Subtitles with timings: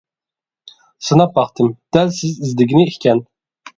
[1.09, 1.69] سىناپ باقتىم
[1.99, 3.23] دەل سىز ئىزدىگىنى ئىكەن.